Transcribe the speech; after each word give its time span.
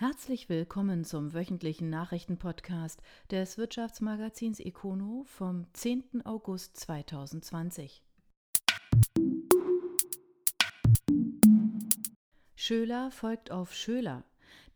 Herzlich 0.00 0.48
willkommen 0.48 1.02
zum 1.02 1.34
wöchentlichen 1.34 1.90
Nachrichtenpodcast 1.90 3.02
des 3.32 3.58
Wirtschaftsmagazins 3.58 4.60
Econo 4.60 5.24
vom 5.26 5.66
10. 5.72 6.24
August 6.24 6.76
2020. 6.76 8.04
Schöler 12.54 13.10
folgt 13.10 13.50
auf 13.50 13.74
Schöler. 13.74 14.22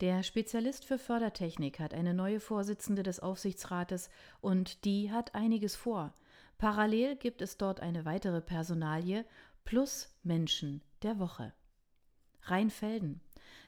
Der 0.00 0.24
Spezialist 0.24 0.84
für 0.84 0.98
Fördertechnik 0.98 1.78
hat 1.78 1.94
eine 1.94 2.14
neue 2.14 2.40
Vorsitzende 2.40 3.04
des 3.04 3.20
Aufsichtsrates 3.20 4.10
und 4.40 4.84
die 4.84 5.12
hat 5.12 5.36
einiges 5.36 5.76
vor. 5.76 6.12
Parallel 6.58 7.14
gibt 7.14 7.42
es 7.42 7.58
dort 7.58 7.78
eine 7.78 8.04
weitere 8.04 8.40
Personalie 8.40 9.24
plus 9.62 10.12
Menschen 10.24 10.82
der 11.04 11.20
Woche. 11.20 11.52
Rheinfelden. 12.42 13.20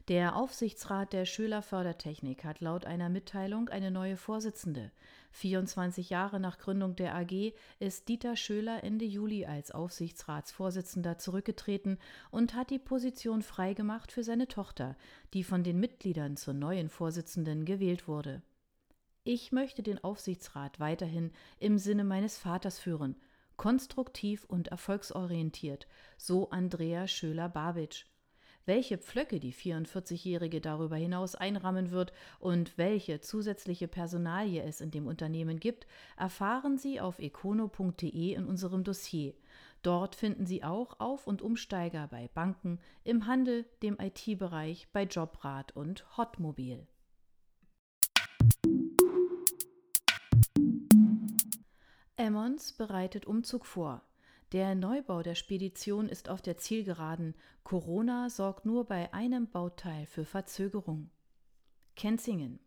Der 0.08 0.36
Aufsichtsrat 0.36 1.12
der 1.12 1.24
Schöler 1.24 1.62
Fördertechnik 1.62 2.44
hat 2.44 2.60
laut 2.60 2.84
einer 2.84 3.08
Mitteilung 3.08 3.68
eine 3.68 3.90
neue 3.90 4.16
Vorsitzende. 4.16 4.92
24 5.30 6.10
Jahre 6.10 6.38
nach 6.38 6.58
Gründung 6.58 6.94
der 6.94 7.14
AG 7.14 7.54
ist 7.78 8.08
Dieter 8.08 8.36
Schöler 8.36 8.84
Ende 8.84 9.04
Juli 9.04 9.46
als 9.46 9.70
Aufsichtsratsvorsitzender 9.70 11.18
zurückgetreten 11.18 11.98
und 12.30 12.54
hat 12.54 12.70
die 12.70 12.78
Position 12.78 13.42
freigemacht 13.42 14.12
für 14.12 14.22
seine 14.22 14.46
Tochter, 14.46 14.96
die 15.32 15.42
von 15.42 15.64
den 15.64 15.80
Mitgliedern 15.80 16.36
zur 16.36 16.54
neuen 16.54 16.88
Vorsitzenden 16.88 17.64
gewählt 17.64 18.06
wurde. 18.06 18.42
Ich 19.24 19.52
möchte 19.52 19.82
den 19.82 20.04
Aufsichtsrat 20.04 20.80
weiterhin 20.80 21.32
im 21.58 21.78
Sinne 21.78 22.04
meines 22.04 22.36
Vaters 22.36 22.78
führen, 22.78 23.16
konstruktiv 23.56 24.44
und 24.44 24.68
erfolgsorientiert, 24.68 25.86
so 26.18 26.50
Andrea 26.50 27.08
Schöler-Babitsch 27.08 28.04
welche 28.66 28.98
Pflöcke 28.98 29.40
die 29.40 29.52
44-Jährige 29.52 30.60
darüber 30.60 30.96
hinaus 30.96 31.34
einrammen 31.34 31.90
wird 31.90 32.12
und 32.38 32.76
welche 32.78 33.20
zusätzliche 33.20 33.88
Personalie 33.88 34.62
es 34.62 34.80
in 34.80 34.90
dem 34.90 35.06
Unternehmen 35.06 35.60
gibt, 35.60 35.86
erfahren 36.16 36.78
Sie 36.78 37.00
auf 37.00 37.18
econo.de 37.18 38.34
in 38.34 38.46
unserem 38.46 38.84
Dossier. 38.84 39.34
Dort 39.82 40.14
finden 40.14 40.46
Sie 40.46 40.64
auch 40.64 40.98
Auf- 40.98 41.26
und 41.26 41.42
Umsteiger 41.42 42.08
bei 42.08 42.28
Banken, 42.28 42.78
im 43.04 43.26
Handel, 43.26 43.66
dem 43.82 43.98
IT-Bereich, 44.00 44.88
bei 44.92 45.02
Jobrat 45.04 45.76
und 45.76 46.16
Hotmobil. 46.16 46.86
Emmons 52.16 52.72
bereitet 52.72 53.26
Umzug 53.26 53.66
vor. 53.66 54.02
Der 54.54 54.76
Neubau 54.76 55.24
der 55.24 55.34
Spedition 55.34 56.08
ist 56.08 56.28
auf 56.28 56.40
der 56.40 56.56
Zielgeraden. 56.56 57.34
Corona 57.64 58.30
sorgt 58.30 58.64
nur 58.64 58.84
bei 58.84 59.12
einem 59.12 59.50
Bauteil 59.50 60.06
für 60.06 60.24
Verzögerung. 60.24 61.10
Kenzingen. 61.96 62.60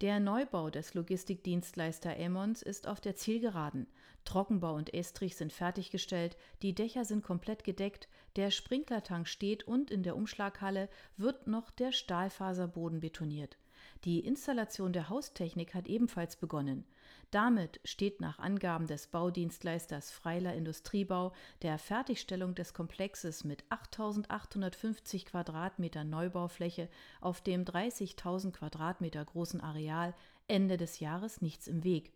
Der 0.00 0.20
Neubau 0.20 0.70
des 0.70 0.94
Logistikdienstleister 0.94 2.16
Emmons 2.16 2.62
ist 2.62 2.86
auf 2.86 3.00
der 3.00 3.16
Zielgeraden. 3.16 3.88
Trockenbau 4.24 4.76
und 4.76 4.94
Estrich 4.94 5.34
sind 5.34 5.52
fertiggestellt, 5.52 6.36
die 6.62 6.72
Dächer 6.72 7.04
sind 7.04 7.24
komplett 7.24 7.64
gedeckt, 7.64 8.08
der 8.36 8.52
Sprinklertank 8.52 9.26
steht 9.26 9.66
und 9.66 9.90
in 9.90 10.04
der 10.04 10.14
Umschlaghalle 10.14 10.88
wird 11.16 11.48
noch 11.48 11.72
der 11.72 11.90
Stahlfaserboden 11.90 13.00
betoniert. 13.00 13.58
Die 14.04 14.20
Installation 14.20 14.92
der 14.92 15.08
Haustechnik 15.08 15.74
hat 15.74 15.88
ebenfalls 15.88 16.36
begonnen. 16.36 16.84
Damit 17.30 17.78
steht 17.84 18.22
nach 18.22 18.38
Angaben 18.38 18.86
des 18.86 19.08
Baudienstleisters 19.08 20.10
Freiler 20.10 20.54
Industriebau 20.54 21.32
der 21.60 21.78
Fertigstellung 21.78 22.54
des 22.54 22.72
Komplexes 22.72 23.44
mit 23.44 23.64
8.850 23.64 25.26
Quadratmetern 25.26 26.08
Neubaufläche 26.08 26.88
auf 27.20 27.42
dem 27.42 27.64
30.000 27.64 28.52
Quadratmeter 28.52 29.22
großen 29.22 29.60
Areal 29.60 30.14
Ende 30.46 30.78
des 30.78 31.00
Jahres 31.00 31.42
nichts 31.42 31.66
im 31.66 31.84
Weg. 31.84 32.14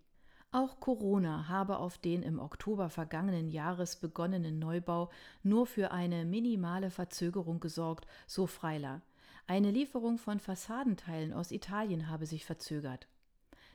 Auch 0.51 0.81
Corona 0.81 1.49
habe 1.49 1.77
auf 1.77 1.99
den 1.99 2.23
im 2.23 2.39
Oktober 2.39 2.89
vergangenen 2.89 3.49
Jahres 3.49 3.97
begonnenen 3.97 4.59
Neubau 4.59 5.11
nur 5.43 5.67
für 5.67 5.91
eine 5.91 6.25
minimale 6.25 6.91
Verzögerung 6.91 7.61
gesorgt, 7.61 8.07
so 8.27 8.47
Freiler. 8.47 9.03
Eine 9.47 9.71
Lieferung 9.71 10.17
von 10.17 10.41
Fassadenteilen 10.41 11.35
aus 11.35 11.53
Italien 11.53 12.09
habe 12.09 12.25
sich 12.25 12.47
verzögert. 12.47 13.09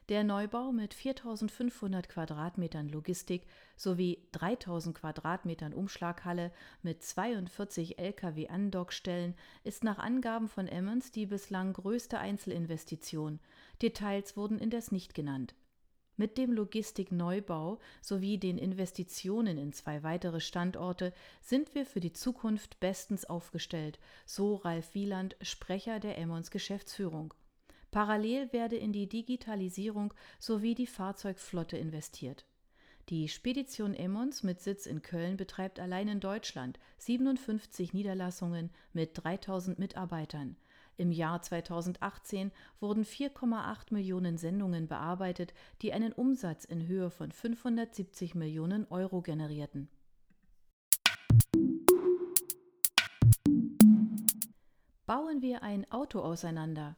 Der 0.10 0.24
Neubau 0.24 0.72
mit 0.72 0.94
4500 0.94 2.08
Quadratmetern 2.08 2.88
Logistik 2.88 3.46
sowie 3.76 4.26
3000 4.32 4.96
Quadratmetern 4.96 5.74
Umschlaghalle 5.74 6.54
mit 6.82 7.04
42 7.04 8.00
Lkw-Andockstellen 8.00 9.36
ist 9.66 9.84
nach 9.84 9.98
Angaben 9.98 10.48
von 10.48 10.70
Emmons 10.70 11.12
die 11.12 11.26
bislang 11.26 11.74
größte 11.74 12.20
Einzelinvestition. 12.20 13.42
Details 13.82 14.38
wurden 14.38 14.60
indes 14.60 14.94
nicht 14.94 15.14
genannt. 15.14 15.56
Mit 16.16 16.38
dem 16.38 16.54
Logistikneubau 16.54 17.78
sowie 18.02 18.38
den 18.38 18.58
Investitionen 18.58 19.58
in 19.58 19.74
zwei 19.74 20.04
weitere 20.04 20.40
Standorte 20.40 21.14
sind 21.42 21.76
wir 21.76 21.86
für 21.86 22.00
die 22.00 22.14
Zukunft 22.14 22.80
bestens 22.80 23.26
aufgestellt, 23.26 24.00
so 24.26 24.56
Ralf 24.56 24.96
Wieland, 24.96 25.36
Sprecher 25.42 26.00
der 26.00 26.18
Emmons 26.18 26.50
Geschäftsführung. 26.50 27.34
Parallel 27.92 28.52
werde 28.54 28.76
in 28.76 28.92
die 28.92 29.08
Digitalisierung 29.08 30.14
sowie 30.40 30.76
die 30.76 30.88
Fahrzeugflotte 30.88 31.78
investiert. 31.78 32.46
Die 33.10 33.30
Spedition 33.30 33.94
Emmons 33.94 34.44
mit 34.44 34.60
Sitz 34.60 34.86
in 34.86 35.02
Köln 35.02 35.38
betreibt 35.38 35.80
allein 35.80 36.10
in 36.10 36.20
Deutschland 36.20 36.78
57 36.98 37.94
Niederlassungen 37.94 38.70
mit 38.92 39.12
3000 39.14 39.80
Mitarbeitern. 39.80 40.58
Im 40.98 41.12
Jahr 41.12 41.42
2018 41.42 42.52
wurden 42.82 43.06
4,8 43.06 43.94
Millionen 43.94 44.38
Sendungen 44.38 44.88
bearbeitet, 44.88 45.54
die 45.82 45.94
einen 45.94 46.12
Umsatz 46.12 46.66
in 46.66 46.88
Höhe 46.88 47.10
von 47.10 47.32
570 47.32 48.36
Millionen 48.36 48.86
Euro 48.90 49.22
generierten. 49.22 49.90
Bauen 55.06 55.42
wir 55.42 55.64
ein 55.64 55.90
Auto 55.90 56.20
auseinander? 56.20 56.98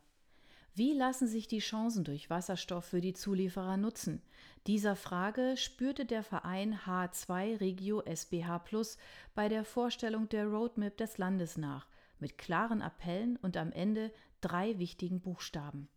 Wie 0.79 0.94
lassen 0.94 1.28
sich 1.28 1.50
die 1.50 1.59
Chancen 1.59 2.06
durch 2.06 2.29
Wasserstoff 2.29 2.85
für 2.85 3.01
die 3.01 3.12
Zulieferer 3.12 3.75
nutzen? 3.75 4.22
Dieser 4.66 4.95
Frage 4.95 5.57
spürte 5.57 6.06
der 6.06 6.23
Verein 6.23 6.73
H2 6.73 7.59
Regio 7.59 8.01
SBH 8.06 8.59
Plus 8.59 8.97
bei 9.35 9.50
der 9.50 9.66
Vorstellung 9.66 10.29
der 10.29 10.47
Roadmap 10.47 10.95
des 10.95 11.18
Landes 11.18 11.57
nach 11.57 11.89
mit 12.19 12.38
klaren 12.38 12.81
Appellen 12.81 13.35
und 13.41 13.57
am 13.57 13.73
Ende 13.73 14.13
drei 14.39 14.79
wichtigen 14.79 15.19
Buchstaben. 15.19 15.89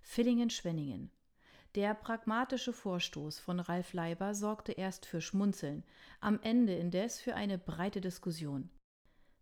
Villingen-Schwenningen. 0.00 1.12
Der 1.76 1.94
pragmatische 1.94 2.72
Vorstoß 2.72 3.38
von 3.38 3.60
Ralf 3.60 3.92
Leiber 3.92 4.34
sorgte 4.34 4.72
erst 4.72 5.06
für 5.06 5.20
Schmunzeln, 5.20 5.84
am 6.20 6.40
Ende 6.42 6.74
indes 6.74 7.20
für 7.20 7.36
eine 7.36 7.58
breite 7.58 8.00
Diskussion. 8.00 8.70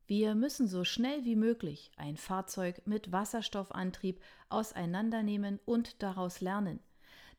Wir 0.09 0.35
müssen 0.35 0.67
so 0.67 0.85
schnell 0.85 1.27
wie 1.27 1.37
möglich 1.37 1.91
ein 1.99 2.17
Fahrzeug 2.17 2.81
mit 2.87 3.13
Wasserstoffantrieb 3.13 4.23
auseinandernehmen 4.49 5.61
und 5.67 6.03
daraus 6.03 6.41
lernen. 6.41 6.81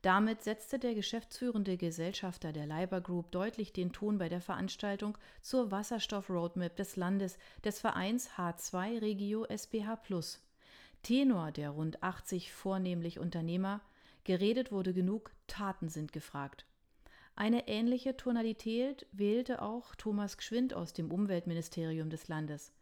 Damit 0.04 0.44
setzte 0.44 0.78
der 0.78 0.94
geschäftsführende 0.94 1.78
Gesellschafter 1.78 2.54
der 2.54 2.68
Leiber 2.68 3.02
Group 3.02 3.32
deutlich 3.32 3.74
den 3.74 3.92
Ton 3.92 4.20
bei 4.20 4.30
der 4.30 4.40
Veranstaltung 4.40 5.18
zur 5.42 5.72
Wasserstoff-Roadmap 5.72 6.76
des 6.76 6.96
Landes 6.96 7.40
des 7.64 7.80
Vereins 7.80 8.30
H2 8.38 9.02
Regio 9.02 9.46
SBH 9.46 9.96
Plus. 9.96 10.40
Tenor 11.02 11.52
der 11.52 11.72
rund 11.72 12.04
80 12.04 12.54
vornehmlich 12.54 13.18
Unternehmer, 13.18 13.82
geredet 14.26 14.72
wurde 14.72 14.94
genug, 14.94 15.32
Taten 15.48 15.90
sind 15.90 16.14
gefragt. 16.14 16.69
Eine 17.40 17.70
ähnliche 17.70 18.18
Tonalität 18.18 19.08
wählte 19.14 19.62
auch 19.62 19.96
Thomas 19.96 20.38
Gschwind 20.38 20.74
aus 20.74 20.92
dem 20.92 21.10
Umweltministerium 21.10 22.10
des 22.10 22.28
Landes. 22.28 22.74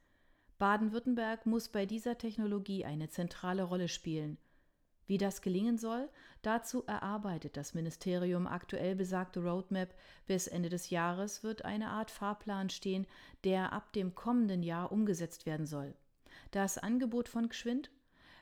Baden-Württemberg 0.57 1.45
muss 1.45 1.69
bei 1.69 1.85
dieser 1.85 2.17
Technologie 2.17 2.83
eine 2.83 3.07
zentrale 3.07 3.61
Rolle 3.61 3.87
spielen. 3.87 4.39
Wie 5.05 5.19
das 5.19 5.43
gelingen 5.43 5.77
soll, 5.77 6.09
dazu 6.41 6.83
erarbeitet 6.87 7.55
das 7.55 7.75
Ministerium 7.75 8.47
aktuell 8.47 8.95
besagte 8.95 9.43
Roadmap. 9.43 9.93
Bis 10.25 10.47
Ende 10.47 10.69
des 10.69 10.89
Jahres 10.89 11.43
wird 11.43 11.63
eine 11.63 11.89
Art 11.89 12.09
Fahrplan 12.09 12.71
stehen, 12.71 13.05
der 13.43 13.73
ab 13.73 13.93
dem 13.93 14.15
kommenden 14.15 14.63
Jahr 14.63 14.91
umgesetzt 14.91 15.45
werden 15.45 15.67
soll. 15.67 15.93
Das 16.49 16.79
Angebot 16.79 17.29
von 17.29 17.49
Gschwind? 17.49 17.91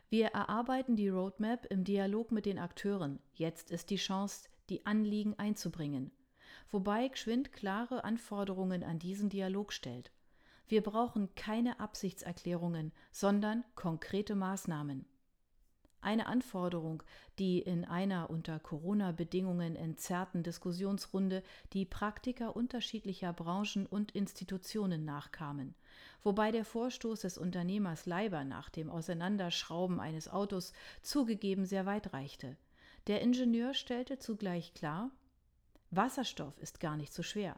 Wir 0.09 0.27
erarbeiten 0.27 0.95
die 0.95 1.09
Roadmap 1.09 1.65
im 1.65 1.83
Dialog 1.83 2.31
mit 2.31 2.45
den 2.45 2.57
Akteuren. 2.57 3.19
Jetzt 3.33 3.69
ist 3.69 3.89
die 3.89 3.97
Chance, 3.97 4.47
die 4.69 4.85
Anliegen 4.85 5.33
einzubringen. 5.37 6.11
Wobei 6.71 7.07
Gschwind 7.07 7.53
klare 7.53 8.03
Anforderungen 8.03 8.83
an 8.83 8.99
diesen 8.99 9.29
Dialog 9.29 9.71
stellt. 9.71 10.11
Wir 10.67 10.81
brauchen 10.81 11.33
keine 11.35 11.79
Absichtserklärungen, 11.79 12.91
sondern 13.11 13.63
konkrete 13.75 14.35
Maßnahmen. 14.35 15.05
eine 16.01 16.27
Anforderung, 16.27 17.01
die 17.39 17.59
in 17.59 17.83
einer 17.83 18.29
unter 18.29 18.59
Corona-Bedingungen 18.59 19.75
entzerrten 19.75 20.43
Diskussionsrunde 20.43 21.41
die 21.73 21.85
Praktiker 21.85 22.55
unterschiedlicher 22.55 23.33
Branchen 23.33 23.87
und 23.87 24.11
Institutionen 24.11 25.03
nachkamen, 25.03 25.73
wobei 26.23 26.51
der 26.51 26.63
Vorstoß 26.63 27.21
des 27.21 27.39
Unternehmers 27.39 28.05
Leiber 28.05 28.43
nach 28.43 28.69
dem 28.69 28.91
Auseinanderschrauben 28.91 29.99
eines 29.99 30.27
Autos 30.27 30.73
zugegeben 31.01 31.65
sehr 31.65 31.87
weit 31.87 32.13
reichte. 32.13 32.55
Der 33.07 33.21
Ingenieur 33.21 33.75
stellte 33.75 34.17
zugleich 34.17 34.73
klar, 34.73 35.11
Wasserstoff 35.91 36.57
ist 36.57 36.79
gar 36.79 36.97
nicht 36.97 37.13
so 37.13 37.21
schwer. 37.21 37.55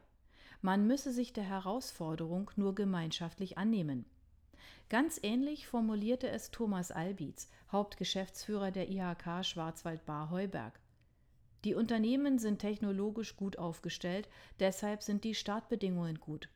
Man 0.61 0.87
müsse 0.87 1.13
sich 1.13 1.31
der 1.31 1.45
Herausforderung 1.45 2.51
nur 2.57 2.75
gemeinschaftlich 2.75 3.57
annehmen. 3.57 4.05
Ganz 4.89 5.19
ähnlich 5.23 5.67
formulierte 5.67 6.27
es 6.29 6.51
Thomas 6.51 6.91
Albitz, 6.91 7.49
Hauptgeschäftsführer 7.71 8.71
der 8.71 8.89
IHK 8.89 9.45
Schwarzwald-Bar-Heuberg. 9.45 10.79
Die 11.63 11.75
Unternehmen 11.75 12.39
sind 12.39 12.59
technologisch 12.59 13.37
gut 13.37 13.57
aufgestellt, 13.57 14.27
deshalb 14.59 15.01
sind 15.01 15.23
die 15.23 15.35
Startbedingungen 15.35 16.19
gut. 16.19 16.49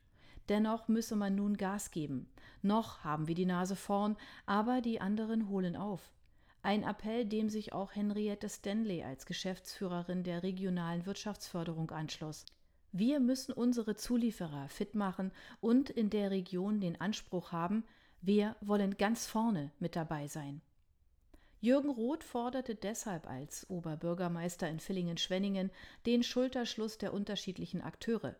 Dennoch 0.48 0.88
müsse 0.88 1.16
man 1.16 1.34
nun 1.34 1.56
Gas 1.56 1.90
geben. 1.90 2.28
Noch 2.60 3.04
haben 3.04 3.26
wir 3.26 3.34
die 3.34 3.46
Nase 3.46 3.76
vorn, 3.76 4.16
aber 4.44 4.80
die 4.80 5.00
anderen 5.00 5.48
holen 5.48 5.76
auf. 5.76 6.12
Ein 6.64 6.84
Appell, 6.84 7.24
dem 7.24 7.48
sich 7.48 7.72
auch 7.72 7.96
Henriette 7.96 8.48
Stanley 8.48 9.02
als 9.02 9.26
Geschäftsführerin 9.26 10.22
der 10.22 10.44
regionalen 10.44 11.06
Wirtschaftsförderung 11.06 11.90
anschloss. 11.90 12.46
Wir 12.92 13.18
müssen 13.18 13.52
unsere 13.52 13.96
Zulieferer 13.96 14.68
fit 14.68 14.94
machen 14.94 15.32
und 15.60 15.90
in 15.90 16.08
der 16.08 16.30
Region 16.30 16.80
den 16.80 17.00
Anspruch 17.00 17.50
haben, 17.50 17.82
wir 18.20 18.54
wollen 18.60 18.96
ganz 18.96 19.26
vorne 19.26 19.72
mit 19.80 19.96
dabei 19.96 20.28
sein. 20.28 20.60
Jürgen 21.60 21.90
Roth 21.90 22.22
forderte 22.22 22.76
deshalb 22.76 23.28
als 23.28 23.68
Oberbürgermeister 23.68 24.68
in 24.68 24.78
Villingen-Schwenningen 24.78 25.70
den 26.06 26.22
Schulterschluss 26.22 26.96
der 26.98 27.12
unterschiedlichen 27.12 27.80
Akteure. 27.80 28.36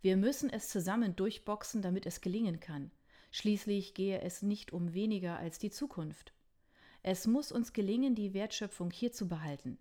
Wir 0.00 0.16
müssen 0.16 0.48
es 0.48 0.68
zusammen 0.68 1.16
durchboxen, 1.16 1.82
damit 1.82 2.06
es 2.06 2.22
gelingen 2.22 2.60
kann. 2.60 2.90
Schließlich 3.30 3.92
gehe 3.92 4.22
es 4.22 4.40
nicht 4.40 4.72
um 4.72 4.94
weniger 4.94 5.38
als 5.38 5.58
die 5.58 5.70
Zukunft. 5.70 6.32
Es 7.02 7.26
muss 7.26 7.52
uns 7.52 7.72
gelingen, 7.72 8.14
die 8.14 8.34
Wertschöpfung 8.34 8.90
hier 8.90 9.12
zu 9.12 9.28
behalten. 9.28 9.78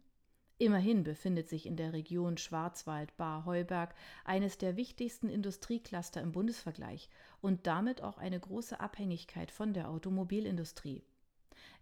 Immerhin 0.60 1.04
befindet 1.04 1.50
sich 1.50 1.68
in 1.68 1.75
der 1.75 1.94
Region 1.94 2.38
Schwarzwald-Bar-Heuberg 2.38 3.94
eines 4.25 4.58
der 4.58 4.75
wichtigsten 4.75 5.30
Industriecluster 5.30 6.22
im 6.22 6.31
Bundesvergleich 6.31 7.10
und 7.42 7.68
damit 7.68 8.02
auch 8.02 8.18
eine 8.18 8.40
große 8.40 8.80
Abhängigkeit 8.80 9.52
von 9.52 9.74
der 9.74 9.90
Automobilindustrie. 9.90 11.04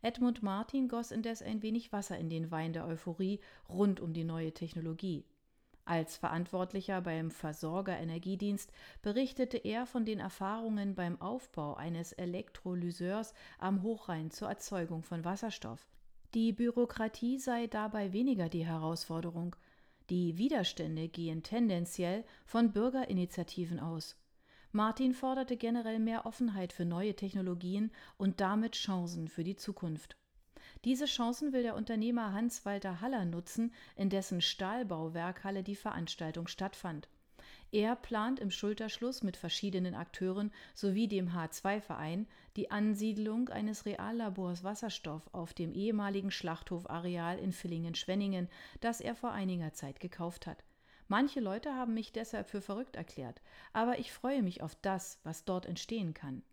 Edmund 0.01 0.43
Martin 0.43 0.89
goss 0.89 1.11
indes 1.11 1.41
ein 1.41 1.61
wenig 1.61 1.93
Wasser 1.93 2.17
in 2.17 2.29
den 2.29 2.51
Wein 2.51 2.73
der 2.73 2.85
Euphorie 2.85 3.39
rund 3.69 4.01
um 4.01 4.13
die 4.13 4.25
neue 4.25 4.53
Technologie. 4.53 5.25
Als 5.87 6.17
Verantwortlicher 6.17 6.99
beim 7.01 7.29
Versorger 7.29 7.95
Energiedienst 7.95 8.71
berichtete 9.03 9.57
er 9.57 9.85
von 9.85 10.03
den 10.03 10.19
Erfahrungen 10.19 10.95
beim 10.95 11.21
Aufbau 11.21 11.75
eines 11.75 12.11
Elektrolyseurs 12.11 13.35
am 13.59 13.83
Hochrhein 13.83 14.31
zur 14.31 14.49
Erzeugung 14.49 15.03
von 15.03 15.23
Wasserstoff. 15.23 15.87
Die 16.33 16.53
Bürokratie 16.53 17.37
sei 17.37 17.67
dabei 17.67 18.13
weniger 18.13 18.49
die 18.49 18.65
Herausforderung. 18.65 19.55
Die 20.09 20.39
Widerstände 20.39 21.07
gehen 21.07 21.43
tendenziell 21.43 22.25
von 22.45 22.71
Bürgerinitiativen 22.73 23.79
aus. 23.79 24.17
Martin 24.71 25.13
forderte 25.13 25.55
generell 25.55 25.99
mehr 25.99 26.25
Offenheit 26.25 26.73
für 26.73 26.83
neue 26.83 27.15
Technologien 27.15 27.91
und 28.17 28.41
damit 28.41 28.73
Chancen 28.73 29.27
für 29.27 29.43
die 29.43 29.55
Zukunft. 29.55 30.17
Diese 30.85 31.05
Chancen 31.05 31.51
will 31.51 31.63
der 31.63 31.75
Unternehmer 31.75 32.31
Hans-Walter 32.31 33.01
Haller 33.01 33.25
nutzen, 33.25 33.73
in 33.95 34.11
dessen 34.11 34.39
Stahlbauwerkhalle 34.39 35.63
die 35.63 35.75
Veranstaltung 35.75 36.47
stattfand. 36.47 37.09
Er 37.71 37.95
plant 37.95 38.39
im 38.39 38.51
Schulterschluss 38.51 39.23
mit 39.23 39.35
verschiedenen 39.35 39.95
Akteuren 39.95 40.51
sowie 40.75 41.07
dem 41.07 41.29
H2-Verein 41.29 42.27
die 42.55 42.69
Ansiedlung 42.69 43.49
eines 43.49 43.87
Reallabors 43.87 44.63
Wasserstoff 44.63 45.27
auf 45.33 45.55
dem 45.55 45.73
ehemaligen 45.73 46.29
Schlachthofareal 46.29 47.39
in 47.39 47.51
Villingen-Schwenningen, 47.51 48.47
das 48.79 49.01
er 49.01 49.15
vor 49.15 49.31
einiger 49.31 49.73
Zeit 49.73 49.99
gekauft 49.99 50.45
hat. 50.45 50.63
Manche 51.07 51.39
Leute 51.39 51.73
haben 51.73 51.95
mich 51.95 52.11
deshalb 52.11 52.47
für 52.47 52.61
verrückt 52.61 52.95
erklärt, 52.95 53.41
aber 53.73 53.97
ich 53.97 54.13
freue 54.13 54.43
mich 54.43 54.61
auf 54.61 54.75
das, 54.75 55.19
was 55.23 55.45
dort 55.45 55.65
entstehen 55.65 56.13
kann. 56.13 56.43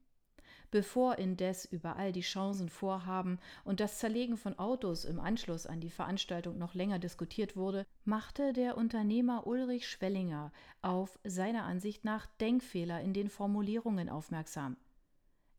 Bevor 0.72 1.18
indes 1.18 1.66
überall 1.66 2.12
die 2.12 2.22
Chancen 2.22 2.70
vorhaben 2.70 3.38
und 3.62 3.78
das 3.78 3.98
Zerlegen 3.98 4.38
von 4.38 4.58
Autos 4.58 5.04
im 5.04 5.20
Anschluss 5.20 5.66
an 5.66 5.80
die 5.80 5.90
Veranstaltung 5.90 6.56
noch 6.56 6.72
länger 6.72 6.98
diskutiert 6.98 7.56
wurde, 7.56 7.86
machte 8.06 8.54
der 8.54 8.78
Unternehmer 8.78 9.46
Ulrich 9.46 9.86
Schwellinger 9.86 10.50
auf 10.80 11.18
seiner 11.24 11.64
Ansicht 11.64 12.06
nach 12.06 12.24
Denkfehler 12.40 13.02
in 13.02 13.12
den 13.12 13.28
Formulierungen 13.28 14.08
aufmerksam. 14.08 14.78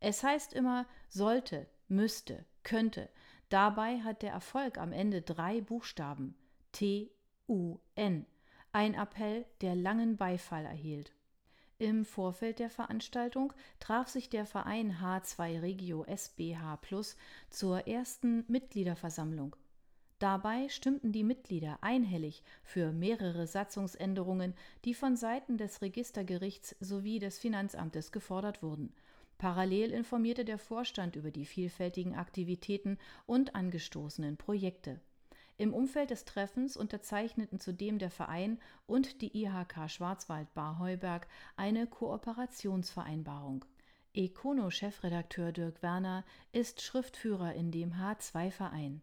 Es 0.00 0.24
heißt 0.24 0.52
immer 0.52 0.84
sollte, 1.08 1.68
müsste, 1.86 2.44
könnte. 2.64 3.08
Dabei 3.50 4.00
hat 4.00 4.22
der 4.22 4.32
Erfolg 4.32 4.78
am 4.78 4.92
Ende 4.92 5.22
drei 5.22 5.60
Buchstaben 5.60 6.34
T 6.72 7.12
U 7.48 7.78
N. 7.94 8.26
Ein 8.72 8.94
Appell, 8.94 9.46
der 9.60 9.76
langen 9.76 10.16
Beifall 10.16 10.64
erhielt. 10.64 11.13
Im 11.84 12.06
Vorfeld 12.06 12.60
der 12.60 12.70
Veranstaltung 12.70 13.52
traf 13.78 14.08
sich 14.08 14.30
der 14.30 14.46
Verein 14.46 15.02
H2 15.02 15.60
Regio 15.60 16.02
SBH 16.06 16.78
Plus 16.78 17.14
zur 17.50 17.86
ersten 17.86 18.42
Mitgliederversammlung. 18.48 19.54
Dabei 20.18 20.70
stimmten 20.70 21.12
die 21.12 21.24
Mitglieder 21.24 21.76
einhellig 21.82 22.42
für 22.62 22.90
mehrere 22.90 23.46
Satzungsänderungen, 23.46 24.54
die 24.86 24.94
von 24.94 25.14
Seiten 25.18 25.58
des 25.58 25.82
Registergerichts 25.82 26.74
sowie 26.80 27.18
des 27.18 27.38
Finanzamtes 27.38 28.12
gefordert 28.12 28.62
wurden. 28.62 28.94
Parallel 29.36 29.90
informierte 29.90 30.46
der 30.46 30.56
Vorstand 30.56 31.16
über 31.16 31.30
die 31.30 31.44
vielfältigen 31.44 32.14
Aktivitäten 32.14 32.96
und 33.26 33.54
angestoßenen 33.54 34.38
Projekte. 34.38 35.02
Im 35.56 35.72
Umfeld 35.72 36.10
des 36.10 36.24
Treffens 36.24 36.76
unterzeichneten 36.76 37.60
zudem 37.60 37.98
der 37.98 38.10
Verein 38.10 38.58
und 38.86 39.20
die 39.22 39.40
IHK 39.40 39.88
Schwarzwald-Bar-Heuberg 39.88 41.28
eine 41.54 41.86
Kooperationsvereinbarung. 41.86 43.64
Econo-Chefredakteur 44.14 45.52
Dirk 45.52 45.80
Werner 45.80 46.24
ist 46.52 46.82
Schriftführer 46.82 47.54
in 47.54 47.70
dem 47.70 47.92
H2-Verein. 47.94 49.00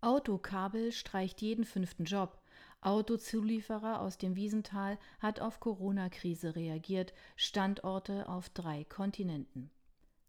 Autokabel 0.00 0.92
streicht 0.92 1.42
jeden 1.42 1.64
fünften 1.64 2.04
Job. 2.04 2.40
Autozulieferer 2.80 4.00
aus 4.00 4.16
dem 4.16 4.36
Wiesental 4.36 4.98
hat 5.18 5.40
auf 5.40 5.60
Corona-Krise 5.60 6.56
reagiert, 6.56 7.12
Standorte 7.36 8.26
auf 8.26 8.48
drei 8.48 8.84
Kontinenten. 8.84 9.70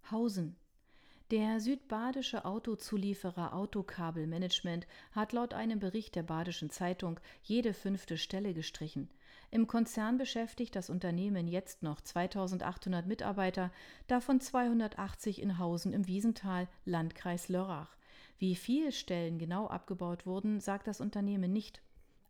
Hausen 0.09 0.57
der 1.31 1.61
südbadische 1.61 2.43
Autozulieferer 2.43 3.53
Autokabel 3.53 4.27
Management 4.27 4.85
hat 5.13 5.31
laut 5.31 5.53
einem 5.53 5.79
Bericht 5.79 6.15
der 6.15 6.23
Badischen 6.23 6.69
Zeitung 6.69 7.21
jede 7.41 7.73
fünfte 7.73 8.17
Stelle 8.17 8.53
gestrichen. 8.53 9.09
Im 9.49 9.65
Konzern 9.65 10.17
beschäftigt 10.17 10.75
das 10.75 10.89
Unternehmen 10.89 11.47
jetzt 11.47 11.83
noch 11.83 12.01
2800 12.01 13.07
Mitarbeiter, 13.07 13.71
davon 14.07 14.41
280 14.41 15.41
in 15.41 15.57
Hausen 15.57 15.93
im 15.93 16.05
Wiesental, 16.05 16.67
Landkreis 16.83 17.47
Lörrach. 17.47 17.95
Wie 18.37 18.55
viele 18.55 18.91
Stellen 18.91 19.39
genau 19.39 19.67
abgebaut 19.67 20.25
wurden, 20.25 20.59
sagt 20.59 20.87
das 20.87 20.99
Unternehmen 20.99 21.53
nicht. 21.53 21.81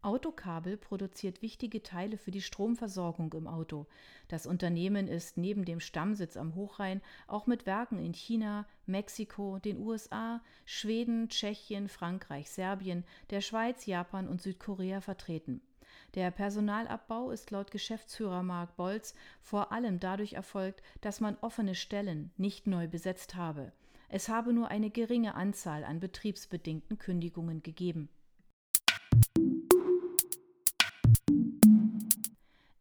Autokabel 0.03 0.77
produziert 0.77 1.43
wichtige 1.43 1.84
Teile 1.84 2.17
für 2.17 2.31
die 2.31 2.41
Stromversorgung 2.41 3.31
im 3.34 3.48
Auto. 3.48 3.86
Das 4.27 4.48
Unternehmen 4.48 5.08
ist 5.08 5.38
neben 5.38 5.63
dem 5.63 5.79
Stammsitz 5.79 6.38
am 6.38 6.55
Hochrhein 6.55 7.01
auch 7.27 7.46
mit 7.46 7.67
Werken 7.67 8.00
in 8.00 8.13
China, 8.13 8.65
Mexiko, 8.88 9.60
den 9.60 9.77
USA, 9.77 10.41
Schweden, 10.65 11.29
Tschechien, 11.29 11.88
Frankreich, 11.88 12.50
Serbien, 12.50 13.05
der 13.29 13.41
Schweiz, 13.41 13.86
Japan 13.86 14.27
und 14.27 14.41
Südkorea 14.41 15.01
vertreten. 15.01 15.62
Der 16.15 16.31
Personalabbau 16.31 17.29
ist 17.29 17.51
laut 17.51 17.70
Geschäftsführer 17.70 18.43
Mark 18.43 18.75
Bolz 18.75 19.13
vor 19.39 19.72
allem 19.72 20.00
dadurch 20.00 20.34
erfolgt, 20.34 20.81
dass 21.01 21.20
man 21.22 21.38
offene 21.41 21.75
Stellen 21.75 22.31
nicht 22.38 22.65
neu 22.65 22.88
besetzt 22.88 23.36
habe. 23.36 23.72
Es 24.10 24.29
habe 24.29 24.51
nur 24.51 24.70
eine 24.70 24.89
geringe 24.89 25.36
Anzahl 25.36 25.84
an 25.84 26.00
betriebsbedingten 26.00 26.98
Kündigungen 26.98 27.62
gegeben. 27.62 28.10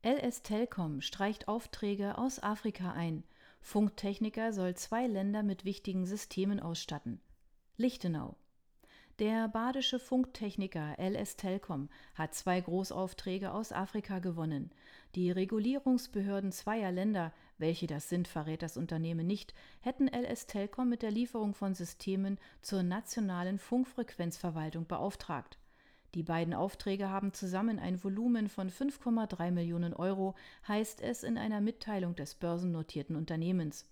LS 0.03 0.43
Telkom 0.43 1.03
streicht 1.03 1.47
Aufträge 1.47 2.17
aus 2.17 2.43
Afrika 2.43 2.93
ein. 2.93 3.23
Funktechniker 3.61 4.55
soll 4.55 4.75
zwei 4.75 5.07
Länder 5.07 5.43
mit 5.43 5.67
wichtigen 5.67 6.07
Systemen 6.07 6.59
ausstatten. 6.59 7.21
Lichtenau. 7.77 8.35
Der 9.19 9.49
badische 9.49 9.99
Funktechniker 9.99 10.97
LS 10.99 11.37
Telkom 11.37 11.91
hat 12.15 12.35
zwei 12.35 12.63
Großaufträge 12.63 13.53
aus 13.53 13.73
Afrika 13.73 14.21
gewonnen. 14.21 14.71
Die 15.15 15.31
Regulierungsbehörden 15.31 16.51
zweier 16.51 16.93
Länder, 16.93 17.35
welche 17.59 17.87
das 17.87 18.09
sind, 18.09 18.27
verrät 18.27 18.63
das 18.63 18.79
Unternehmen 18.79 19.27
nicht, 19.27 19.53
hätten 19.83 20.09
LS 20.09 20.47
Telkom 20.47 20.89
mit 20.89 21.03
der 21.03 21.11
Lieferung 21.11 21.53
von 21.53 21.75
Systemen 21.75 22.39
zur 22.63 22.83
nationalen 22.83 23.59
Funkfrequenzverwaltung 23.59 24.87
beauftragt. 24.87 25.59
Die 26.15 26.23
beiden 26.25 26.55
Aufträge 26.55 27.09
haben 27.09 27.33
zusammen 27.33 27.79
ein 27.79 28.03
Volumen 28.03 28.49
von 28.49 28.69
5,3 28.69 29.53
Millionen 29.53 29.95
Euro, 29.95 30.35
heißt 30.67 31.01
es 31.01 31.23
in 31.23 31.39
einer 31.39 31.61
Mitteilung 31.61 32.17
des 32.17 32.35
börsennotierten 32.35 33.15
Unternehmens. 33.15 33.87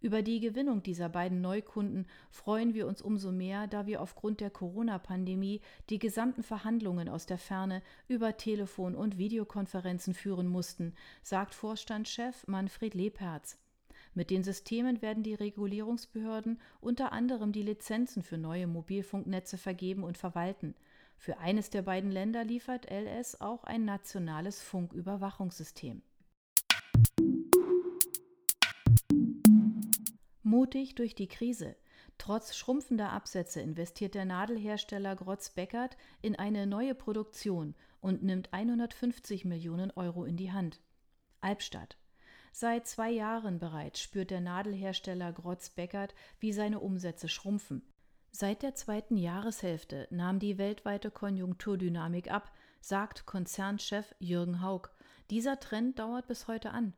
Über 0.00 0.22
die 0.22 0.38
Gewinnung 0.38 0.82
dieser 0.82 1.08
beiden 1.08 1.40
Neukunden 1.40 2.06
freuen 2.30 2.72
wir 2.72 2.86
uns 2.86 3.02
umso 3.02 3.32
mehr, 3.32 3.66
da 3.66 3.86
wir 3.86 4.00
aufgrund 4.00 4.40
der 4.40 4.50
Corona-Pandemie 4.50 5.60
die 5.90 5.98
gesamten 5.98 6.44
Verhandlungen 6.44 7.08
aus 7.08 7.26
der 7.26 7.38
Ferne 7.38 7.82
über 8.06 8.36
Telefon- 8.36 8.94
und 8.94 9.18
Videokonferenzen 9.18 10.14
führen 10.14 10.46
mussten, 10.46 10.94
sagt 11.22 11.54
Vorstandschef 11.54 12.46
Manfred 12.46 12.94
Lebherz. 12.94 13.58
Mit 14.14 14.30
den 14.30 14.44
Systemen 14.44 15.02
werden 15.02 15.24
die 15.24 15.34
Regulierungsbehörden 15.34 16.60
unter 16.80 17.12
anderem 17.12 17.52
die 17.52 17.62
Lizenzen 17.62 18.22
für 18.22 18.38
neue 18.38 18.68
Mobilfunknetze 18.68 19.58
vergeben 19.58 20.04
und 20.04 20.16
verwalten. 20.16 20.76
Für 21.18 21.38
eines 21.38 21.68
der 21.68 21.82
beiden 21.82 22.12
Länder 22.12 22.44
liefert 22.44 22.90
LS 22.90 23.40
auch 23.40 23.64
ein 23.64 23.84
nationales 23.84 24.62
Funküberwachungssystem. 24.62 26.00
Mutig 30.42 30.94
durch 30.94 31.14
die 31.16 31.26
Krise. 31.26 31.76
Trotz 32.16 32.56
schrumpfender 32.56 33.10
Absätze 33.12 33.60
investiert 33.60 34.14
der 34.14 34.24
Nadelhersteller 34.24 35.16
Grotz 35.16 35.50
Beckert 35.50 35.96
in 36.22 36.36
eine 36.36 36.66
neue 36.66 36.94
Produktion 36.94 37.74
und 38.00 38.22
nimmt 38.22 38.52
150 38.52 39.44
Millionen 39.44 39.90
Euro 39.90 40.24
in 40.24 40.36
die 40.36 40.52
Hand. 40.52 40.80
Albstadt. 41.40 41.98
Seit 42.52 42.86
zwei 42.86 43.10
Jahren 43.10 43.58
bereits 43.58 44.00
spürt 44.00 44.30
der 44.30 44.40
Nadelhersteller 44.40 45.32
Grotz 45.32 45.70
Beckert, 45.70 46.14
wie 46.38 46.52
seine 46.52 46.80
Umsätze 46.80 47.28
schrumpfen. 47.28 47.82
Seit 48.30 48.62
der 48.62 48.74
zweiten 48.74 49.16
Jahreshälfte 49.16 50.06
nahm 50.10 50.38
die 50.38 50.58
weltweite 50.58 51.10
Konjunkturdynamik 51.10 52.30
ab, 52.30 52.52
sagt 52.80 53.26
Konzernchef 53.26 54.14
Jürgen 54.18 54.62
Haug. 54.62 54.90
Dieser 55.30 55.58
Trend 55.58 55.98
dauert 55.98 56.26
bis 56.26 56.46
heute 56.46 56.70
an. 56.70 56.94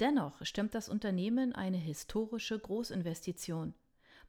Dennoch 0.00 0.44
stemmt 0.44 0.74
das 0.74 0.88
Unternehmen 0.88 1.54
eine 1.54 1.76
historische 1.76 2.58
Großinvestition. 2.58 3.74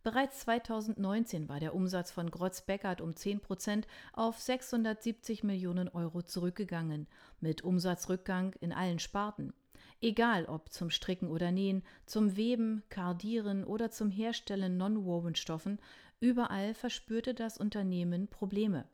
Bereits 0.04 0.42
2019 0.42 1.48
war 1.48 1.60
der 1.60 1.74
Umsatz 1.74 2.12
von 2.12 2.30
Grotz 2.30 2.62
Beckert 2.62 3.00
um 3.00 3.16
10 3.16 3.40
Prozent 3.40 3.88
auf 4.12 4.38
670 4.38 5.44
Millionen 5.44 5.88
Euro 5.88 6.22
zurückgegangen, 6.22 7.08
mit 7.40 7.64
Umsatzrückgang 7.64 8.54
in 8.60 8.74
allen 8.74 9.00
Sparten. 9.00 9.54
Egal 10.02 10.46
ob 10.46 10.74
zum 10.74 10.90
Stricken 10.90 11.30
oder 11.30 11.52
Nähen, 11.52 11.84
zum 12.06 12.36
Weben, 12.36 12.84
Kardieren 12.90 13.64
oder 13.64 13.90
zum 13.90 14.12
Herstellen 14.12 14.76
Non-Woven-Stoffen, 14.76 15.80
überall 16.24 16.74
verspürte 16.74 17.34
das 17.34 17.58
Unternehmen 17.58 18.30
Probleme. 18.30 18.86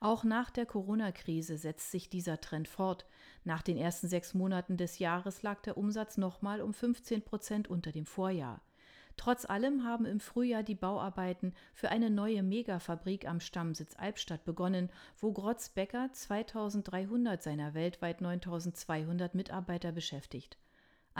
Auch 0.00 0.24
nach 0.24 0.50
der 0.50 0.64
Corona-Krise 0.64 1.58
setzt 1.58 1.90
sich 1.90 2.08
dieser 2.08 2.40
Trend 2.40 2.68
fort. 2.68 3.06
Nach 3.44 3.62
den 3.62 3.76
ersten 3.76 4.08
sechs 4.08 4.32
Monaten 4.32 4.76
des 4.78 4.98
Jahres 4.98 5.42
lag 5.42 5.60
der 5.60 5.76
Umsatz 5.76 6.16
nochmal 6.16 6.62
um 6.62 6.72
15 6.72 7.22
Prozent 7.22 7.68
unter 7.68 7.92
dem 7.92 8.06
Vorjahr. 8.06 8.62
Trotz 9.18 9.44
allem 9.44 9.84
haben 9.84 10.06
im 10.06 10.20
Frühjahr 10.20 10.62
die 10.62 10.74
Bauarbeiten 10.74 11.52
für 11.74 11.90
eine 11.90 12.08
neue 12.08 12.42
Megafabrik 12.42 13.28
am 13.28 13.40
Stammsitz 13.40 13.94
Albstadt 13.96 14.44
begonnen, 14.46 14.88
wo 15.18 15.32
Grotz 15.32 15.68
Becker 15.68 16.08
2300 16.10 17.42
seiner 17.42 17.74
weltweit 17.74 18.22
9200 18.22 19.34
Mitarbeiter 19.34 19.92
beschäftigt. 19.92 20.56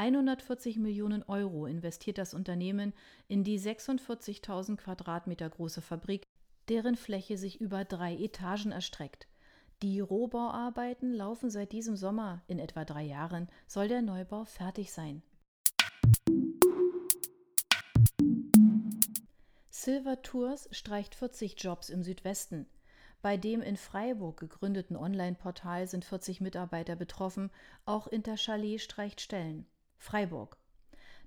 140 0.01 0.79
Millionen 0.79 1.23
Euro 1.25 1.67
investiert 1.67 2.17
das 2.17 2.33
Unternehmen 2.33 2.95
in 3.29 3.45
die 3.45 3.61
46.000 3.61 4.77
Quadratmeter 4.77 5.51
große 5.51 5.83
Fabrik 5.83 6.23
deren 6.71 6.97
Fläche 6.97 7.37
sich 7.37 7.61
über 7.61 7.85
drei 7.85 8.17
Etagen 8.17 8.73
erstreckt. 8.73 9.29
Die 9.83 10.01
Rohbauarbeiten 10.01 11.13
laufen 11.13 11.51
seit 11.51 11.73
diesem 11.73 11.97
Sommer, 11.97 12.41
in 12.47 12.59
etwa 12.59 12.87
drei 12.87 13.03
Jahren 13.03 13.51
soll 13.67 13.89
der 13.89 14.01
Neubau 14.01 14.47
fertig 14.47 14.91
sein. 14.91 15.23
Silver 19.69 20.23
Tours 20.23 20.67
streicht 20.71 21.15
40 21.15 21.63
Jobs 21.63 21.91
im 21.91 22.03
Südwesten. 22.03 22.67
Bei 23.21 23.37
dem 23.37 23.61
in 23.61 23.77
Freiburg 23.77 24.41
gegründeten 24.41 24.97
Online-Portal 24.97 25.89
sind 25.89 26.07
40 26.07 26.41
Mitarbeiter 26.41 26.97
betroffen, 26.97 27.51
auch 27.85 28.07
Interchalet 28.07 28.81
streicht 28.81 29.21
Stellen. 29.21 29.67
Freiburg. 30.01 30.57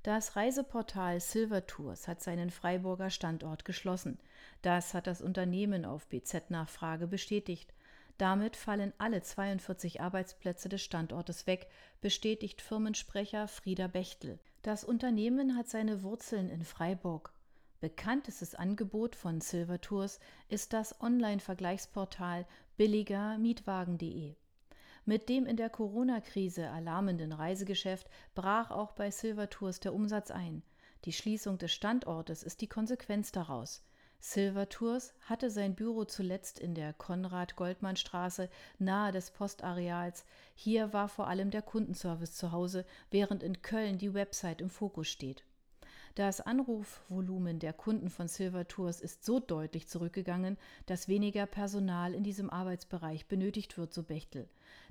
Das 0.02 0.36
Reiseportal 0.36 1.22
Silver 1.22 1.66
Tours 1.66 2.10
hat 2.10 2.22
seinen 2.22 2.50
Freiburger 2.50 3.12
Standort 3.12 3.64
geschlossen. 3.64 4.20
Das 4.64 4.94
hat 4.94 5.08
das 5.08 5.22
Unternehmen 5.22 5.86
auf 5.86 6.08
BZ-Nachfrage 6.08 7.08
bestätigt. 7.08 7.74
Damit 8.18 8.56
fallen 8.58 8.92
alle 8.98 9.22
42 9.22 10.02
Arbeitsplätze 10.02 10.70
des 10.70 10.82
Standortes 10.82 11.48
weg, 11.48 11.68
bestätigt 12.02 12.62
Firmensprecher 12.62 13.48
Frieder 13.48 13.88
Bechtel. 13.88 14.40
Das 14.64 14.84
Unternehmen 14.84 15.56
hat 15.56 15.70
seine 15.70 16.04
Wurzeln 16.04 16.50
in 16.50 16.66
Freiburg. 16.66 17.32
Bekanntestes 17.80 18.56
Angebot 18.56 19.16
von 19.16 19.40
Silver 19.40 19.80
Tours 19.80 20.20
ist 20.50 20.74
das 20.74 21.00
Online-Vergleichsportal 21.00 22.48
billigermietwagen.de. 22.76 24.36
Mit 25.06 25.28
dem 25.28 25.46
in 25.46 25.58
der 25.58 25.70
Corona-Krise 25.70 26.70
alarmenden 26.70 27.34
Reisegeschäft 27.34 28.10
brach 28.36 28.72
auch 28.72 28.94
bei 28.94 29.12
Silver 29.12 29.50
Tours 29.50 29.82
der 29.82 29.94
Umsatz 29.94 30.32
ein. 30.32 30.64
Die 31.04 31.12
Schließung 31.12 31.58
des 31.58 31.74
Standortes 31.74 32.42
ist 32.42 32.62
die 32.62 32.68
Konsequenz 32.68 33.34
daraus. 33.34 33.84
Silver 34.22 34.70
Tours 34.70 35.14
hatte 35.20 35.50
sein 35.50 35.76
Büro 35.76 36.06
zuletzt 36.06 36.58
in 36.58 36.74
der 36.74 36.94
Konrad-Goldmann-Straße 36.94 38.50
nahe 38.80 39.12
des 39.12 39.32
Postareals. 39.32 40.24
Hier 40.56 40.94
war 40.94 41.10
vor 41.10 41.28
allem 41.28 41.52
der 41.52 41.62
Kundenservice 41.62 42.38
zu 42.38 42.54
Hause, 42.54 42.86
während 43.12 43.44
in 43.44 43.62
Köln 43.62 43.98
die 43.98 44.14
Website 44.14 44.62
im 44.62 44.70
Fokus 44.70 45.10
steht. 45.10 45.44
Das 46.16 46.42
Anrufvolumen 46.42 47.58
der 47.58 47.74
Kunden 47.74 48.12
von 48.12 48.28
Silver 48.28 48.68
Tours 48.68 49.02
ist 49.02 49.26
so 49.26 49.40
deutlich 49.40 49.88
zurückgegangen, 49.88 50.58
dass 50.86 51.08
weniger 51.08 51.48
Personal 51.48 52.14
in 52.14 52.24
diesem 52.24 52.52
Arbeitsbereich 52.52 53.26
benötigt 53.26 53.80
wird, 53.80 53.96
so 53.96 54.04
Bechtel. 54.04 54.48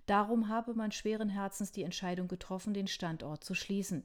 Darum 0.07 0.49
habe 0.49 0.75
man 0.75 0.91
schweren 0.91 1.29
Herzens 1.29 1.71
die 1.71 1.85
Entscheidung 1.85 2.27
getroffen, 2.27 2.75
den 2.75 2.89
Standort 2.89 3.45
zu 3.45 3.55
schließen. 3.55 4.03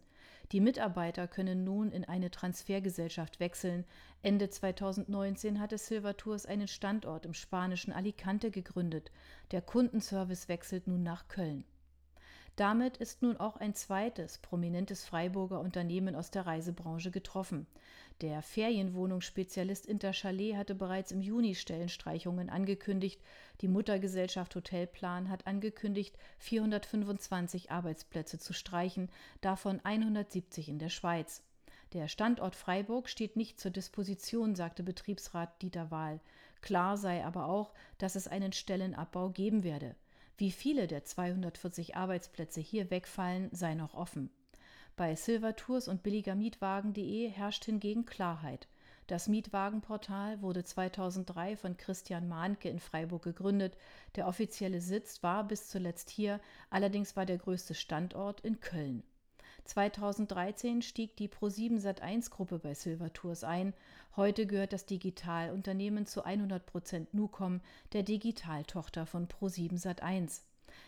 Die 0.52 0.62
Mitarbeiter 0.62 1.28
können 1.28 1.64
nun 1.64 1.92
in 1.92 2.06
eine 2.06 2.30
Transfergesellschaft 2.30 3.40
wechseln. 3.40 3.86
Ende 4.22 4.52
2019 4.52 5.60
hatte 5.60 5.80
Silver 5.80 6.16
Tours 6.18 6.46
einen 6.46 6.68
Standort 6.68 7.26
im 7.26 7.34
spanischen 7.34 7.92
Alicante 7.92 8.52
gegründet. 8.52 9.12
Der 9.50 9.64
Kundenservice 9.64 10.50
wechselt 10.50 10.86
nun 10.86 11.02
nach 11.02 11.28
Köln. 11.28 11.66
Damit 12.58 12.98
ist 12.98 13.22
nun 13.22 13.38
auch 13.38 13.58
ein 13.58 13.76
zweites 13.76 14.40
prominentes 14.40 15.06
Freiburger 15.06 15.60
Unternehmen 15.60 16.16
aus 16.16 16.32
der 16.32 16.48
Reisebranche 16.48 17.12
getroffen. 17.12 17.68
Der 18.22 18.42
Ferienwohnungsspezialist 18.42 19.86
Interchalet 19.86 20.56
hatte 20.56 20.74
bereits 20.74 21.12
im 21.12 21.22
Juni 21.22 21.54
Stellenstreichungen 21.54 22.50
angekündigt. 22.50 23.22
Die 23.62 23.68
Muttergesellschaft 23.68 24.56
Hotelplan 24.56 25.30
hat 25.30 25.46
angekündigt, 25.46 26.18
425 26.40 27.70
Arbeitsplätze 27.70 28.40
zu 28.40 28.54
streichen, 28.54 29.12
davon 29.40 29.80
170 29.84 30.68
in 30.68 30.80
der 30.80 30.90
Schweiz. 30.90 31.44
Der 31.94 32.08
Standort 32.08 32.56
Freiburg 32.56 33.08
steht 33.08 33.36
nicht 33.36 33.60
zur 33.60 33.70
Disposition, 33.70 34.56
sagte 34.56 34.82
Betriebsrat 34.82 35.62
Dieter 35.62 35.92
Wahl. 35.92 36.22
Klar 36.62 36.98
sei 36.98 37.24
aber 37.24 37.46
auch, 37.46 37.72
dass 38.00 38.16
es 38.16 38.28
einen 38.28 38.52
Stellenabbau 38.52 39.30
geben 39.30 39.64
werde. 39.64 39.96
Wie 40.38 40.52
viele 40.52 40.86
der 40.86 41.04
240 41.04 41.96
Arbeitsplätze 41.96 42.62
hier 42.62 42.92
wegfallen, 42.92 43.50
sei 43.52 43.74
noch 43.74 43.96
offen. 43.96 44.30
Bei 44.96 45.16
Silver 45.16 45.56
Tours 45.56 45.88
und 45.88 46.04
billigermietwagen.de 46.04 47.28
herrscht 47.30 47.66
hingegen 47.66 48.06
Klarheit. 48.06 48.68
Das 49.08 49.28
Mietwagenportal 49.28 50.42
wurde 50.42 50.64
2003 50.64 51.56
von 51.56 51.76
Christian 51.78 52.28
Mahnke 52.28 52.70
in 52.70 52.80
Freiburg 52.80 53.24
gegründet. 53.24 53.78
Der 54.16 54.28
offizielle 54.28 54.82
Sitz 54.82 55.24
war 55.24 55.48
bis 55.48 55.70
zuletzt 55.70 56.10
hier, 56.10 56.40
allerdings 56.70 57.16
war 57.16 57.26
der 57.26 57.38
größte 57.38 57.74
Standort 57.74 58.42
in 58.42 58.60
Köln. 58.60 59.04
2013 59.68 60.82
stieg 60.82 61.16
die 61.18 61.28
Pro7 61.28 61.80
Sat1 61.82 62.30
Gruppe 62.30 62.60
bei 62.60 62.74
Silver 62.74 63.12
Tours 63.14 63.44
ein. 63.44 63.74
Heute 64.16 64.48
gehört 64.48 64.74
das 64.74 64.86
Digitalunternehmen 64.86 66.06
zu 66.06 66.26
100% 66.26 67.08
Nucom, 67.12 67.62
der 67.94 68.04
Digitaltochter 68.04 69.06
von 69.06 69.28
Pro7 69.28 69.82
Sat1. 69.82 70.42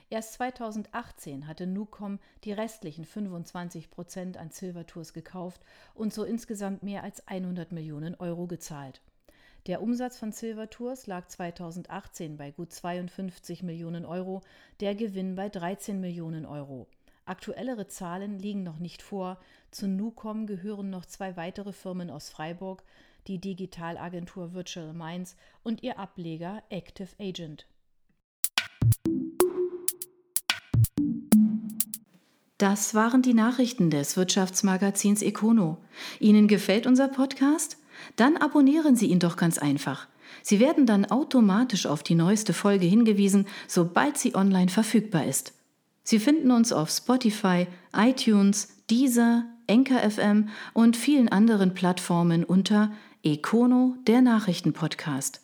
Erst 0.10 0.34
2018 0.34 1.48
hatte 1.48 1.68
Nucom 1.68 2.20
die 2.44 2.54
restlichen 2.54 3.06
25 3.06 3.90
Prozent 3.90 4.38
an 4.38 4.50
Silver 4.50 4.86
Tours 4.86 5.14
gekauft 5.14 5.62
und 5.94 6.14
so 6.14 6.24
insgesamt 6.24 6.84
mehr 6.84 7.04
als 7.04 7.28
100 7.28 7.72
Millionen 7.72 8.16
Euro 8.16 8.48
gezahlt. 8.48 9.02
Der 9.68 9.82
Umsatz 9.82 10.18
von 10.18 10.32
Silver 10.32 10.70
Tours 10.70 11.06
lag 11.06 11.28
2018 11.28 12.38
bei 12.38 12.52
gut 12.52 12.72
52 12.72 13.62
Millionen 13.62 14.06
Euro, 14.06 14.42
der 14.80 14.96
Gewinn 14.96 15.36
bei 15.36 15.50
13 15.50 16.00
Millionen 16.00 16.46
Euro. 16.46 16.88
Aktuellere 17.30 17.88
Zahlen 17.88 18.40
liegen 18.40 18.64
noch 18.64 18.80
nicht 18.80 19.04
vor. 19.04 19.38
Zu 19.70 19.88
Nucom 19.88 20.48
gehören 20.48 20.90
noch 20.90 21.06
zwei 21.06 21.38
weitere 21.38 21.74
Firmen 21.74 22.10
aus 22.10 22.32
Freiburg, 22.32 22.84
die 23.28 23.40
Digitalagentur 23.40 24.56
Virtual 24.56 24.94
Minds 24.94 25.36
und 25.62 25.84
ihr 25.84 26.00
Ableger 26.00 26.64
Active 26.70 27.10
Agent. 27.20 27.68
Das 32.58 32.96
waren 32.96 33.22
die 33.22 33.36
Nachrichten 33.36 33.92
des 33.92 34.18
Wirtschaftsmagazins 34.18 35.22
Econo. 35.22 35.78
Ihnen 36.20 36.48
gefällt 36.48 36.88
unser 36.88 37.10
Podcast? 37.10 37.78
Dann 38.16 38.38
abonnieren 38.38 38.96
Sie 38.96 39.06
ihn 39.06 39.20
doch 39.20 39.38
ganz 39.38 39.60
einfach. 39.60 40.08
Sie 40.42 40.60
werden 40.60 40.88
dann 40.88 41.06
automatisch 41.06 41.86
auf 41.86 42.02
die 42.02 42.16
neueste 42.16 42.54
Folge 42.54 42.88
hingewiesen, 42.88 43.48
sobald 43.68 44.18
sie 44.18 44.34
online 44.34 44.70
verfügbar 44.70 45.26
ist. 45.26 45.54
Sie 46.10 46.18
finden 46.18 46.50
uns 46.50 46.74
auf 46.74 46.90
Spotify, 46.90 47.68
iTunes, 47.96 48.70
Deezer, 48.90 49.44
Enker 49.68 50.00
FM 50.10 50.50
und 50.74 50.98
vielen 50.98 51.30
anderen 51.30 51.76
Plattformen 51.76 52.44
unter 52.44 52.92
Econo, 53.22 53.94
der 54.08 54.24
Nachrichtenpodcast. 54.24 55.40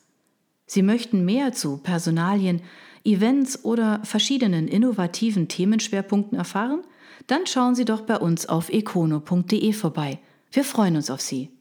Sie 0.66 0.82
möchten 0.82 1.24
mehr 1.24 1.52
zu 1.52 1.78
Personalien, 1.78 2.64
Events 3.04 3.64
oder 3.64 4.00
verschiedenen 4.06 4.68
innovativen 4.68 5.50
Themenschwerpunkten 5.50 6.36
erfahren? 6.36 6.82
Dann 7.28 7.46
schauen 7.46 7.76
Sie 7.76 7.86
doch 7.86 8.02
bei 8.02 8.18
uns 8.18 8.50
auf 8.50 8.70
econo.de 8.70 9.72
vorbei. 9.72 10.18
Wir 10.52 10.64
freuen 10.64 10.96
uns 10.96 11.12
auf 11.12 11.22
Sie. 11.22 11.52